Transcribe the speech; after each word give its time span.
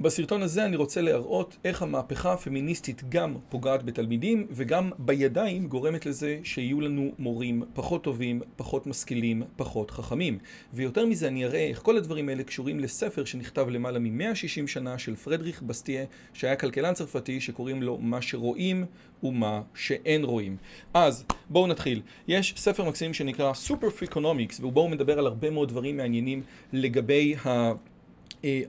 בסרטון 0.00 0.42
הזה 0.42 0.64
אני 0.64 0.76
רוצה 0.76 1.00
להראות 1.00 1.56
איך 1.64 1.82
המהפכה 1.82 2.32
הפמיניסטית 2.32 3.02
גם 3.08 3.34
פוגעת 3.48 3.84
בתלמידים 3.84 4.46
וגם 4.50 4.90
בידיים 4.98 5.66
גורמת 5.66 6.06
לזה 6.06 6.38
שיהיו 6.42 6.80
לנו 6.80 7.12
מורים 7.18 7.62
פחות 7.74 8.04
טובים, 8.04 8.40
פחות 8.56 8.86
משכילים, 8.86 9.42
פחות 9.56 9.90
חכמים. 9.90 10.38
ויותר 10.74 11.06
מזה 11.06 11.28
אני 11.28 11.44
אראה 11.44 11.66
איך 11.66 11.82
כל 11.82 11.96
הדברים 11.96 12.28
האלה 12.28 12.42
קשורים 12.42 12.80
לספר 12.80 13.24
שנכתב 13.24 13.68
למעלה 13.68 13.98
מ-160 13.98 14.66
שנה 14.66 14.98
של 14.98 15.16
פרדריך 15.16 15.62
בסטיה, 15.62 16.04
שהיה 16.32 16.56
כלכלן 16.56 16.94
צרפתי 16.94 17.40
שקוראים 17.40 17.82
לו 17.82 17.98
מה 17.98 18.22
שרואים 18.22 18.84
ומה 19.22 19.62
שאין 19.74 20.24
רואים. 20.24 20.56
אז 20.94 21.24
בואו 21.50 21.66
נתחיל. 21.66 22.02
יש 22.28 22.54
ספר 22.56 22.84
מקסים 22.84 23.14
שנקרא 23.14 23.52
Super 23.66 24.02
Freakonomics 24.02 24.60
ובו 24.60 24.80
הוא 24.80 24.90
מדבר 24.90 25.18
על 25.18 25.26
הרבה 25.26 25.50
מאוד 25.50 25.68
דברים 25.68 25.96
מעניינים 25.96 26.42
לגבי 26.72 27.34
ה... 27.46 27.72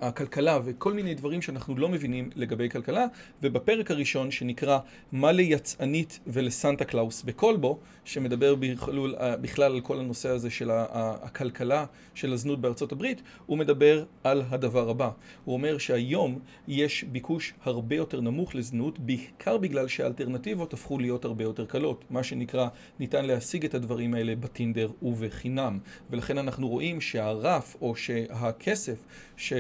הכלכלה 0.02 0.60
וכל 0.66 0.94
מיני 0.94 1.14
דברים 1.16 1.42
שאנחנו 1.42 1.78
לא 1.78 1.90
מבינים 1.90 2.30
לגבי 2.36 2.70
כלכלה 2.70 3.06
ובפרק 3.44 3.92
הראשון 3.92 4.32
שנקרא 4.32 4.80
מה 5.12 5.32
ליצאנית 5.32 6.20
ולסנטה 6.28 6.86
קלאוס 6.86 7.24
בכלבו 7.24 7.80
שמדבר 8.06 8.56
בכלול, 8.56 9.16
בכלל 9.42 9.72
על 9.72 9.82
כל 9.82 10.00
הנושא 10.00 10.30
הזה 10.30 10.50
של 10.50 10.70
הכלכלה 10.74 11.86
של 12.14 12.34
הזנות 12.34 12.62
בארצות 12.62 12.92
הברית 12.92 13.22
הוא 13.46 13.58
מדבר 13.58 14.04
על 14.24 14.44
הדבר 14.50 14.90
הבא. 14.90 15.10
הוא 15.46 15.54
אומר 15.54 15.78
שהיום 15.78 16.40
יש 16.68 17.04
ביקוש 17.04 17.54
הרבה 17.64 17.96
יותר 17.96 18.22
נמוך 18.22 18.56
לזנות 18.56 19.00
בעיקר 19.00 19.58
בגלל 19.58 19.88
שהאלטרנטיבות 19.88 20.74
הפכו 20.74 21.00
להיות 21.00 21.26
הרבה 21.26 21.44
יותר 21.44 21.66
קלות 21.66 22.06
מה 22.10 22.24
שנקרא 22.24 22.68
ניתן 23.00 23.26
להשיג 23.26 23.66
את 23.66 23.74
הדברים 23.74 24.14
האלה 24.14 24.36
בטינדר 24.36 24.92
ובחינם. 25.02 25.80
ולכן 26.10 26.38
אנחנו 26.38 26.68
רואים 26.68 27.02
שהרף 27.02 27.76
או 27.82 27.96
שהכסף 27.96 29.06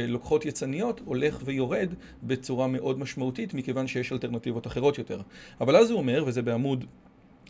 שלוקחות 0.08 0.45
יצניות 0.45 1.02
הולך 1.05 1.42
ויורד 1.45 1.89
בצורה 2.23 2.67
מאוד 2.67 3.00
משמעותית 3.00 3.53
מכיוון 3.53 3.88
שיש 3.88 4.11
אלטרנטיבות 4.11 4.67
אחרות 4.67 4.97
יותר. 4.97 5.22
אבל 5.61 5.75
אז 5.75 5.89
הוא 5.91 6.00
אומר, 6.00 6.23
וזה 6.28 6.41
בעמוד 6.41 6.86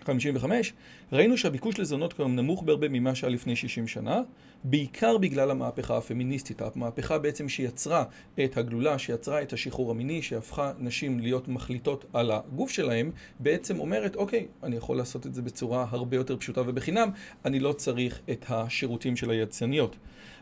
55, 0.04 0.74
ראינו 1.14 1.38
שהביקוש 1.38 1.80
לזונות 1.80 2.14
כיום 2.14 2.36
נמוך 2.36 2.64
בהרבה 2.64 2.90
ממה 2.90 3.16
שהיה 3.16 3.34
לפני 3.34 3.56
60 3.56 3.88
שנה, 3.88 4.22
בעיקר 4.64 5.18
בגלל 5.18 5.52
המהפכה 5.52 5.98
הפמיניסטית, 5.98 6.62
המהפכה 6.62 7.18
בעצם 7.18 7.50
שיצרה 7.50 8.04
את 8.44 8.58
הגלולה, 8.58 9.00
שיצרה 9.00 9.42
את 9.42 9.54
השחרור 9.54 9.92
המיני, 9.92 10.22
שהפכה 10.22 10.72
נשים 10.80 11.20
להיות 11.20 11.48
מחליטות 11.48 12.06
על 12.14 12.32
הגוף 12.32 12.72
שלהם, 12.72 13.12
בעצם 13.40 13.80
אומרת, 13.80 14.16
אוקיי, 14.16 14.48
אני 14.64 14.76
יכול 14.76 14.98
לעשות 14.98 15.26
את 15.26 15.34
זה 15.34 15.42
בצורה 15.42 15.86
הרבה 15.90 16.18
יותר 16.18 16.38
פשוטה 16.38 16.62
ובחינם, 16.62 17.10
אני 17.46 17.60
לא 17.60 17.74
צריך 17.74 18.20
את 18.32 18.46
השירותים 18.50 19.16
של 19.16 19.30
היצניות. 19.30 19.96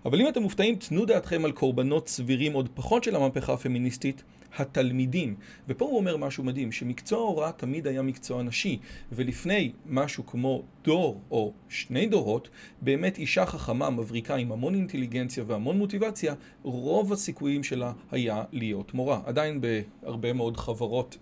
אבל 0.06 0.22
אם 0.22 0.28
אתם 0.28 0.42
מופתעים, 0.42 0.76
תנו 0.76 1.06
דעתכם 1.06 1.46
על 1.46 1.52
קורבנות 1.52 2.08
סבירים 2.08 2.54
עוד 2.54 2.70
פחות 2.74 3.04
של 3.04 3.16
המהפכה 3.16 3.54
הפמיניסטית, 3.54 4.24
התלמידים. 4.58 5.36
ופה 5.68 5.86
הוא 5.86 5.98
אומר 5.98 6.18
משהו 6.18 6.44
מדהים, 6.44 6.72
שמקצוע 6.72 7.20
ההוראה 7.20 7.52
תמיד 7.52 7.88
היה 7.88 8.02
מקצוע 8.02 8.44
נשי, 8.44 8.80
ולפני 9.12 9.47
משהו 9.86 10.26
כמו 10.26 10.64
דור 10.84 11.22
או 11.32 11.52
שני 11.70 12.06
דורות, 12.06 12.50
באמת 12.82 13.18
אישה 13.18 13.46
חכמה, 13.46 13.90
מבריקה 13.90 14.36
עם 14.36 14.52
המון 14.52 14.76
אינטליגנציה 14.76 15.44
והמון 15.48 15.78
מוטיבציה, 15.78 16.34
רוב 16.64 17.14
הסיכויים 17.14 17.64
שלה 17.64 17.94
היה 18.12 18.44
להיות 18.52 18.94
מורה. 18.94 19.22
עדיין 19.26 19.62
בהרבה 19.62 20.34
מאוד 20.34 20.58
חברות 20.58 21.18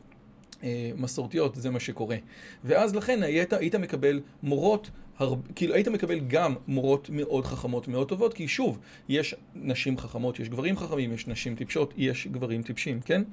מסורתיות 0.97 1.55
זה 1.55 1.69
מה 1.69 1.79
שקורה. 1.79 2.17
ואז 2.63 2.95
לכן 2.95 3.23
היית, 3.23 3.53
היית 3.53 3.75
מקבל 3.75 4.21
מורות 4.43 4.89
הר... 5.17 5.35
כאילו 5.55 5.73
היית 5.73 5.87
מקבל 5.87 6.19
גם 6.19 6.55
מורות 6.67 7.09
מאוד 7.09 7.45
חכמות, 7.45 7.87
מאוד 7.87 8.09
טובות, 8.09 8.33
כי 8.33 8.47
שוב, 8.47 8.79
יש 9.09 9.35
נשים 9.55 9.97
חכמות, 9.97 10.39
יש 10.39 10.49
גברים 10.49 10.77
חכמים, 10.77 11.13
יש 11.13 11.27
נשים 11.27 11.55
טיפשות, 11.55 11.93
יש 11.97 12.27
גברים 12.27 12.63
טיפשים, 12.63 13.01
כן? 13.01 13.23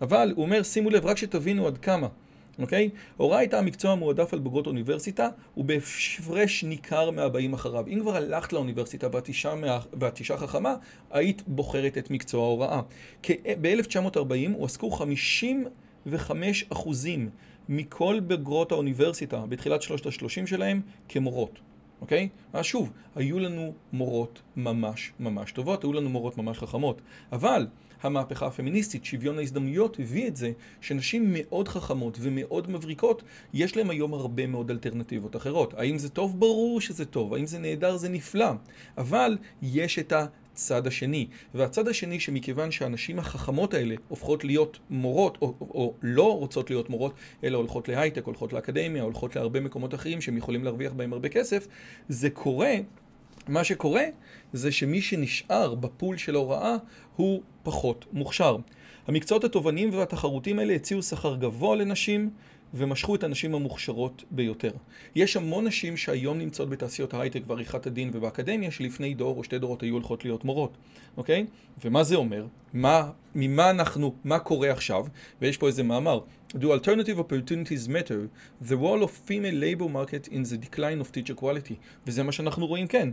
אבל 0.00 0.32
הוא 0.36 0.44
אומר, 0.44 0.62
שימו 0.62 0.90
לב, 0.90 1.06
רק 1.06 1.16
שתבינו 1.16 1.66
עד 1.66 1.78
כמה, 1.78 2.08
אוקיי? 2.58 2.90
הוראה 3.16 3.38
הייתה 3.38 3.58
המקצוע 3.58 3.92
המועדף 3.92 4.32
על 4.32 4.38
בוגרות 4.38 4.66
אוניברסיטה, 4.66 5.28
ובהפרש 5.56 6.64
ניכר 6.64 7.10
מהבאים 7.10 7.52
אחריו. 7.52 7.84
אם 7.86 8.00
כבר 8.00 8.16
הלכת 8.16 8.52
לאוניברסיטה 8.52 9.08
ואת 9.12 9.28
אישה, 9.28 9.54
מה... 9.54 9.78
ואת 10.00 10.18
אישה 10.18 10.36
חכמה, 10.36 10.74
היית 11.10 11.42
בוחרת 11.46 11.98
את 11.98 12.10
מקצוע 12.10 12.44
ההוראה. 12.44 12.80
ב-1940 13.60 14.56
הועסקו 14.56 14.90
55 14.90 16.64
אחוזים 16.72 17.30
מכל 17.68 18.20
בוגרות 18.20 18.72
האוניברסיטה 18.72 19.46
בתחילת 19.48 19.82
שלושת 19.82 20.06
השלושים 20.06 20.46
שלהם 20.46 20.80
כמורות, 21.08 21.60
אוקיי? 22.02 22.28
אז 22.52 22.64
שוב, 22.64 22.92
היו 23.14 23.38
לנו 23.38 23.72
מורות 23.92 24.42
ממש 24.56 25.12
ממש 25.20 25.52
טובות, 25.52 25.84
היו 25.84 25.92
לנו 25.92 26.10
מורות 26.10 26.38
ממש 26.38 26.58
חכמות, 26.58 27.00
אבל 27.32 27.66
המהפכה 28.02 28.46
הפמיניסטית, 28.46 29.04
שוויון 29.04 29.38
ההזדמנויות, 29.38 30.00
הביא 30.00 30.28
את 30.28 30.36
זה 30.36 30.52
שנשים 30.80 31.30
מאוד 31.32 31.68
חכמות 31.68 32.18
ומאוד 32.20 32.70
מבריקות, 32.70 33.22
יש 33.54 33.76
להן 33.76 33.90
היום 33.90 34.14
הרבה 34.14 34.46
מאוד 34.46 34.70
אלטרנטיבות 34.70 35.36
אחרות. 35.36 35.74
האם 35.74 35.98
זה 35.98 36.08
טוב? 36.08 36.40
ברור 36.40 36.80
שזה 36.80 37.04
טוב. 37.04 37.34
האם 37.34 37.46
זה 37.46 37.58
נהדר? 37.58 37.96
זה 37.96 38.08
נפלא. 38.08 38.50
אבל 38.98 39.38
יש 39.62 39.98
את 39.98 40.12
ה... 40.12 40.26
הצד 40.52 40.86
השני. 40.86 41.26
והצד 41.54 41.88
השני 41.88 42.20
שמכיוון 42.20 42.70
שהנשים 42.70 43.18
החכמות 43.18 43.74
האלה 43.74 43.94
הופכות 44.08 44.44
להיות 44.44 44.78
מורות 44.90 45.38
או, 45.42 45.54
או, 45.60 45.66
או 45.74 45.94
לא 46.02 46.38
רוצות 46.38 46.70
להיות 46.70 46.90
מורות 46.90 47.14
אלא 47.44 47.58
הולכות 47.58 47.88
להייטק, 47.88 48.24
הולכות 48.24 48.52
לאקדמיה, 48.52 49.02
הולכות 49.02 49.36
להרבה 49.36 49.60
מקומות 49.60 49.94
אחרים 49.94 50.20
שהם 50.20 50.36
יכולים 50.36 50.64
להרוויח 50.64 50.92
בהם 50.92 51.12
הרבה 51.12 51.28
כסף, 51.28 51.66
זה 52.08 52.30
קורה, 52.30 52.74
מה 53.48 53.64
שקורה 53.64 54.04
זה 54.52 54.72
שמי 54.72 55.02
שנשאר 55.02 55.74
בפול 55.74 56.16
של 56.16 56.34
ההוראה 56.34 56.76
הוא 57.16 57.42
פחות 57.62 58.04
מוכשר. 58.12 58.56
המקצועות 59.06 59.44
התובעניים 59.44 59.90
והתחרותיים 59.94 60.58
האלה 60.58 60.74
הציעו 60.74 61.02
שכר 61.02 61.36
גבוה 61.36 61.76
לנשים 61.76 62.30
ומשכו 62.74 63.14
את 63.14 63.24
הנשים 63.24 63.54
המוכשרות 63.54 64.24
ביותר. 64.30 64.70
יש 65.14 65.36
המון 65.36 65.66
נשים 65.66 65.96
שהיום 65.96 66.38
נמצאות 66.38 66.68
בתעשיות 66.68 67.14
ההייטק 67.14 67.40
ועריכת 67.46 67.86
הדין 67.86 68.10
ובאקדמיה 68.12 68.70
שלפני 68.70 69.14
דור 69.14 69.38
או 69.38 69.44
שתי 69.44 69.58
דורות 69.58 69.82
היו 69.82 69.94
הולכות 69.94 70.24
להיות 70.24 70.44
מורות, 70.44 70.76
אוקיי? 71.16 71.46
ומה 71.84 72.04
זה 72.04 72.16
אומר? 72.16 72.46
מה, 72.72 73.10
ממה 73.34 73.70
אנחנו, 73.70 74.14
מה 74.24 74.38
קורה 74.38 74.70
עכשיו? 74.70 75.06
ויש 75.40 75.56
פה 75.56 75.66
איזה 75.66 75.82
מאמר. 75.82 76.20
Do 76.54 76.70
alternative 76.70 77.18
opportunities 77.18 77.88
matter? 77.88 78.28
The 78.60 78.76
role 78.76 79.02
of 79.02 79.10
female 79.10 79.54
labor 79.54 79.88
market 79.88 80.28
in 80.28 80.42
the 80.42 80.58
decline 80.58 81.00
of 81.00 81.10
teacher 81.10 81.34
quality. 81.34 81.74
וזה 82.06 82.22
מה 82.22 82.32
שאנחנו 82.32 82.66
רואים, 82.66 82.86
כן. 82.86 83.08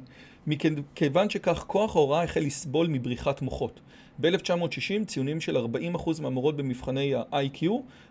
מכיוון 0.47 1.29
שכך 1.29 1.63
כוח 1.67 1.95
ההוראה 1.95 2.23
החל 2.23 2.39
לסבול 2.39 2.88
מבריחת 2.88 3.41
מוחות. 3.41 3.79
ב-1960 4.22 5.05
ציונים 5.05 5.41
של 5.41 5.57
40% 5.57 6.22
מהמורות 6.22 6.57
במבחני 6.57 7.16
ה-IQ 7.16 7.66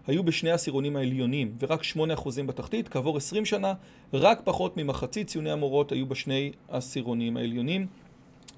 היו 0.06 0.25
בשני 0.25 0.50
העשירונים 0.50 0.96
העליונים 0.96 1.54
ורק 1.60 1.82
8% 1.82 2.42
בתחתית. 2.46 2.88
כעבור 2.88 3.16
20 3.16 3.44
שנה 3.44 3.74
רק 4.12 4.40
פחות 4.44 4.76
ממחצית 4.76 5.26
ציוני 5.26 5.50
המורות 5.50 5.92
היו 5.92 6.06
בשני 6.06 6.52
העשירונים 6.69 7.36
העליונים 7.36 7.86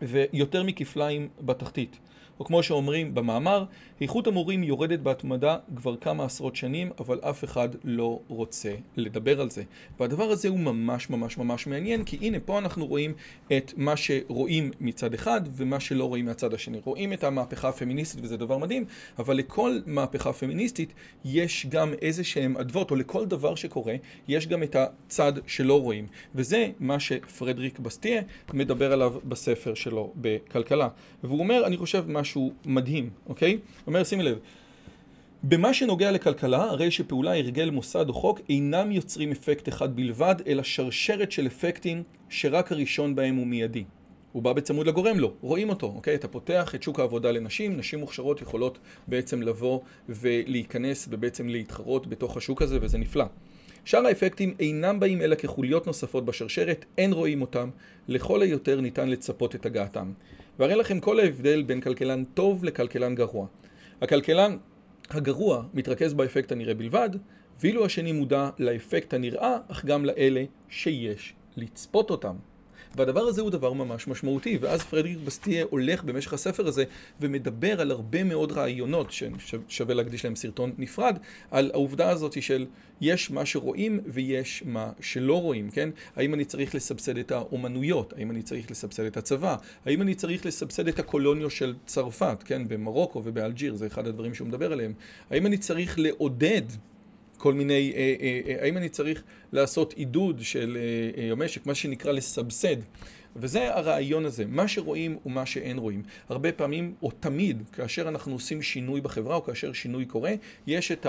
ויותר 0.03 0.63
מכפליים 0.63 1.29
בתחתית. 1.41 1.99
או 2.41 2.45
כמו 2.45 2.63
שאומרים 2.63 3.15
במאמר, 3.15 3.65
איכות 4.01 4.27
המורים 4.27 4.63
יורדת 4.63 4.99
בהתמדה 4.99 5.57
כבר 5.77 5.97
כמה 5.97 6.25
עשרות 6.25 6.57
שנים, 6.57 6.91
אבל 7.01 7.21
אף 7.23 7.45
אחד 7.45 7.69
לא 7.85 8.21
רוצה 8.29 8.75
לדבר 8.97 9.41
על 9.41 9.51
זה. 9.51 9.63
והדבר 10.01 10.25
הזה 10.25 10.49
הוא 10.49 10.59
ממש 10.59 11.11
ממש 11.11 11.39
ממש 11.39 11.67
מעניין, 11.67 12.05
כי 12.05 12.19
הנה 12.21 12.41
פה 12.41 12.59
אנחנו 12.59 12.87
רואים 12.87 13.13
את 13.57 13.73
מה 13.77 13.97
שרואים 13.97 14.71
מצד 14.81 15.15
אחד 15.15 15.41
ומה 15.57 15.81
שלא 15.81 16.05
רואים 16.05 16.25
מהצד 16.25 16.55
השני. 16.55 16.81
רואים 16.85 17.13
את 17.13 17.25
המהפכה 17.25 17.69
הפמיניסטית 17.69 18.25
וזה 18.25 18.37
דבר 18.37 18.59
מדהים, 18.59 18.85
אבל 19.19 19.37
לכל 19.37 19.79
מהפכה 19.87 20.33
פמיניסטית 20.33 20.93
יש 21.25 21.67
גם 21.69 21.93
איזה 22.03 22.25
שהם 22.25 22.57
אדוות, 22.57 22.91
או 22.91 22.97
לכל 22.97 23.27
דבר 23.27 23.55
שקורה, 23.55 23.95
יש 24.29 24.47
גם 24.47 24.63
את 24.63 24.77
הצד 24.77 25.33
שלא 25.47 25.81
רואים. 25.81 26.07
וזה 26.35 26.69
מה 26.81 27.01
שפרדריק 27.01 27.79
בסטיה 27.79 28.23
מדבר 28.53 28.93
עליו 28.93 29.15
בספר 29.25 29.75
שלו 29.75 30.13
בכלכלה. 30.17 30.89
והוא 31.25 31.39
אומר, 31.39 31.67
אני 31.67 31.77
חושב, 31.77 32.05
משהו 32.31 32.53
מדהים, 32.65 33.11
אוקיי? 33.29 33.59
אומר, 33.87 34.05
שימי 34.05 34.23
לב, 34.23 34.39
במה 35.43 35.75
שנוגע 35.75 36.11
לכלכלה, 36.11 36.65
הרי 36.65 36.91
שפעולה, 36.91 37.37
הרגל, 37.37 37.71
מוסד 37.71 38.09
או 38.09 38.15
חוק 38.15 38.41
אינם 38.49 38.93
יוצרים 38.93 39.31
אפקט 39.31 39.69
אחד 39.69 39.97
בלבד, 39.97 40.35
אלא 40.47 40.63
שרשרת 40.63 41.33
של 41.33 41.47
אפקטים 41.47 42.03
שרק 42.29 42.73
הראשון 42.73 43.15
בהם 43.15 43.37
הוא 43.37 43.47
מיידי. 43.47 43.85
הוא 44.33 44.43
בא 44.43 44.53
בצמוד 44.53 44.87
לגורם 44.87 45.19
לו, 45.19 45.33
רואים 45.41 45.69
אותו, 45.69 45.87
אוקיי? 45.97 46.15
אתה 46.15 46.29
פותח 46.29 46.75
את 46.75 46.83
שוק 46.83 47.01
העבודה 47.01 47.31
לנשים, 47.31 47.77
נשים 47.77 47.99
מוכשרות 47.99 48.43
יכולות 48.43 48.79
בעצם 49.09 49.43
לבוא 49.43 49.81
ולהיכנס 50.09 51.09
ובעצם 51.11 51.49
להתחרות 51.49 52.07
בתוך 52.07 52.37
השוק 52.37 52.63
הזה, 52.63 52.79
וזה 52.81 52.99
נפלא. 52.99 53.25
שאר 53.91 54.07
האפקטים 54.07 54.55
אינם 54.61 55.01
באים 55.01 55.23
אלא 55.23 55.35
כחוליות 55.35 55.87
נוספות 55.87 56.25
בשרשרת, 56.25 56.85
אין 56.99 57.13
רואים 57.13 57.41
אותם, 57.41 57.71
לכל 58.09 58.43
היותר 58.43 58.81
ניתן 58.81 59.09
לצפות 59.09 59.55
את 59.55 59.67
הגעתם. 59.67 60.13
והרי 60.59 60.75
לכם 60.75 61.01
כל 61.01 61.21
ההבדל 61.21 61.63
בין 61.63 61.81
כלכלן 61.81 62.25
טוב 62.25 62.65
לכלכלן 62.65 63.15
גרוע. 63.15 63.47
הכלכלן 64.03 64.57
הגרוע 65.11 65.63
מתרכז 65.75 66.15
באפקט 66.15 66.53
הנראה 66.53 66.75
בלבד, 66.75 67.11
ואילו 67.61 67.85
השני 67.85 68.13
מודע 68.13 68.51
לאפקט 68.59 69.15
הנראה, 69.15 69.57
אך 69.69 69.85
גם 69.85 70.05
לאלה 70.05 70.45
שיש 70.69 71.35
לצפות 71.57 72.11
אותם. 72.11 72.37
והדבר 72.97 73.21
הזה 73.21 73.41
הוא 73.43 73.51
דבר 73.51 73.73
ממש 73.73 74.09
משמעותי, 74.09 74.59
ואז 74.61 74.83
פרדריק 74.83 75.19
בסטיה 75.25 75.65
הולך 75.71 76.05
במשך 76.05 76.33
הספר 76.33 76.67
הזה 76.67 76.85
ומדבר 77.21 77.81
על 77.81 77.91
הרבה 77.91 78.25
מאוד 78.25 78.53
רעיונות, 78.53 79.13
ששווה 79.13 79.95
להקדיש 79.95 80.25
להם 80.25 80.37
סרטון 80.37 80.73
נפרד, 80.79 81.19
על 81.51 81.71
העובדה 81.75 82.11
הזאת 82.11 82.43
של 82.43 82.67
יש 83.01 83.31
מה 83.31 83.47
שרואים 83.47 84.01
ויש 84.07 84.63
מה 84.67 84.93
שלא 85.01 85.41
רואים, 85.41 85.71
כן? 85.71 85.91
האם 86.17 86.35
אני 86.35 86.45
צריך 86.45 86.75
לסבסד 86.75 87.19
את 87.19 87.33
האומנויות? 87.33 88.13
האם 88.17 88.31
אני 88.31 88.43
צריך 88.43 88.71
לסבסד 88.71 89.05
את 89.05 89.17
הצבא? 89.17 89.57
האם 89.87 90.03
אני 90.03 90.15
צריך 90.15 90.47
לסבסד 90.47 90.89
את 90.89 90.99
הקולוניו 90.99 91.51
של 91.51 91.75
צרפת, 91.87 92.43
כן? 92.45 92.69
במרוקו 92.69 93.23
ובאלג'יר, 93.25 93.75
זה 93.75 93.87
אחד 93.87 94.07
הדברים 94.07 94.35
שהוא 94.35 94.49
מדבר 94.49 94.73
עליהם. 94.73 94.93
האם 95.31 95.47
אני 95.47 95.59
צריך 95.59 95.99
לעודד 95.99 96.63
כל 97.41 97.55
מיני, 97.55 97.93
אה, 97.97 98.15
אה, 98.21 98.41
אה, 98.47 98.65
האם 98.65 98.77
אני 98.77 98.89
צריך 98.89 99.23
לעשות 99.53 99.93
עידוד 99.93 100.41
של 100.43 100.79
המשק, 101.33 101.67
מה 101.67 101.75
שנקרא 101.75 102.13
לסבסד. 102.13 102.77
וזה 103.37 103.75
הרעיון 103.75 104.25
הזה, 104.27 104.45
מה 104.49 104.69
שרואים 104.69 105.19
ומה 105.27 105.47
שאין 105.47 105.79
רואים. 105.79 106.03
הרבה 106.29 106.53
פעמים, 106.53 106.95
או 107.03 107.11
תמיד, 107.11 107.63
כאשר 107.73 108.09
אנחנו 108.09 108.33
עושים 108.33 108.63
שינוי 108.63 109.01
בחברה, 109.01 109.37
או 109.37 109.43
כאשר 109.43 109.73
שינוי 109.73 110.05
קורה, 110.05 110.33
יש 110.67 110.93
את. 110.93 111.07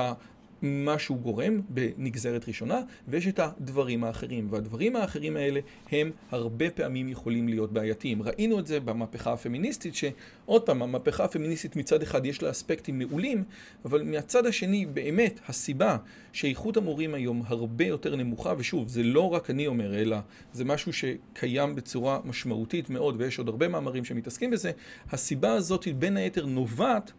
מה 0.61 0.99
שהוא 0.99 1.17
גורם 1.17 1.61
בנגזרת 1.69 2.47
ראשונה, 2.47 2.81
ויש 3.07 3.27
את 3.27 3.39
הדברים 3.39 4.03
האחרים. 4.03 4.47
והדברים 4.49 4.95
האחרים 4.95 5.37
האלה 5.37 5.59
הם 5.91 6.11
הרבה 6.31 6.69
פעמים 6.69 7.09
יכולים 7.09 7.47
להיות 7.47 7.73
בעייתיים. 7.73 8.21
ראינו 8.21 8.59
את 8.59 8.67
זה 8.67 8.79
במהפכה 8.79 9.33
הפמיניסטית, 9.33 9.95
שעוד 9.95 10.61
פעם, 10.61 10.81
המהפכה 10.81 11.23
הפמיניסטית 11.23 11.75
מצד 11.75 12.01
אחד 12.01 12.25
יש 12.25 12.43
לה 12.43 12.51
אספקטים 12.51 12.99
מעולים, 12.99 13.43
אבל 13.85 14.03
מהצד 14.03 14.45
השני, 14.45 14.85
באמת, 14.85 15.39
הסיבה 15.47 15.97
שאיכות 16.33 16.77
המורים 16.77 17.13
היום 17.13 17.43
הרבה 17.47 17.85
יותר 17.85 18.15
נמוכה, 18.15 18.53
ושוב, 18.57 18.87
זה 18.87 19.03
לא 19.03 19.33
רק 19.33 19.49
אני 19.49 19.67
אומר, 19.67 19.99
אלא 19.99 20.17
זה 20.53 20.65
משהו 20.65 20.91
שקיים 20.93 21.75
בצורה 21.75 22.19
משמעותית 22.25 22.89
מאוד, 22.89 23.15
ויש 23.17 23.37
עוד 23.37 23.47
הרבה 23.47 23.67
מאמרים 23.67 24.05
שמתעסקים 24.05 24.51
בזה, 24.51 24.71
הסיבה 25.11 25.53
הזאת 25.53 25.87
בין 25.87 26.17
היתר 26.17 26.45
נובעת 26.45 27.11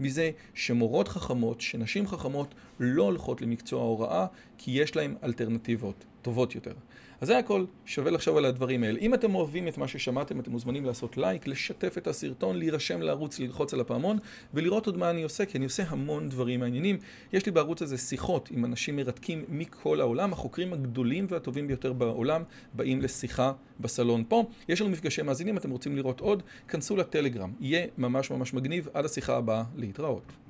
מזה 0.00 0.30
שמורות 0.54 1.08
חכמות, 1.08 1.60
שנשים 1.60 2.06
חכמות 2.06 2.54
לא 2.80 3.02
הולכות 3.02 3.42
למקצוע 3.42 3.80
ההוראה 3.80 4.26
כי 4.62 4.70
יש 4.70 4.96
להן 4.96 5.14
אלטרנטיבות 5.24 6.04
טובות 6.22 6.54
יותר. 6.54 6.72
אז 7.20 7.28
זה 7.28 7.38
הכל, 7.38 7.64
שווה 7.84 8.10
לחשוב 8.10 8.36
על 8.36 8.44
הדברים 8.44 8.82
האלה. 8.82 8.98
אם 8.98 9.14
אתם 9.14 9.34
אוהבים 9.34 9.68
את 9.68 9.78
מה 9.78 9.88
ששמעתם, 9.88 10.40
אתם 10.40 10.50
מוזמנים 10.50 10.84
לעשות 10.84 11.16
לייק, 11.16 11.46
לשתף 11.46 11.98
את 11.98 12.06
הסרטון, 12.06 12.56
להירשם 12.56 13.02
לערוץ, 13.02 13.38
ללחוץ 13.38 13.74
על 13.74 13.80
הפעמון, 13.80 14.18
ולראות 14.54 14.86
עוד 14.86 14.96
מה 14.96 15.10
אני 15.10 15.22
עושה, 15.22 15.46
כי 15.46 15.58
אני 15.58 15.64
עושה 15.64 15.82
המון 15.88 16.28
דברים 16.28 16.60
מעניינים. 16.60 16.98
יש 17.32 17.46
לי 17.46 17.52
בערוץ 17.52 17.82
הזה 17.82 17.98
שיחות 17.98 18.48
עם 18.52 18.64
אנשים 18.64 18.96
מרתקים 18.96 19.44
מכל 19.48 20.00
העולם, 20.00 20.32
החוקרים 20.32 20.72
הגדולים 20.72 21.26
והטובים 21.28 21.66
ביותר 21.66 21.92
בעולם 21.92 22.42
באים 22.74 23.02
לשיחה 23.02 23.52
בסלון 23.80 24.24
פה. 24.28 24.44
יש 24.68 24.80
לנו 24.80 24.90
מפגשי 24.90 25.22
מאזינים, 25.22 25.56
אתם 25.56 25.70
רוצים 25.70 25.96
לראות 25.96 26.20
עוד, 26.20 26.42
כנסו 26.68 26.96
לטלגרם, 26.96 27.52
יהיה 27.60 27.86
ממש 27.98 28.30
ממש 28.30 28.54
מגניב. 28.54 28.88
עד 28.94 29.04
השיחה 29.04 29.36
הבאה, 29.36 29.64
להתראות. 29.76 30.49